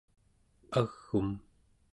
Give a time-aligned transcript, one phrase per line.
[0.79, 1.29] ag'um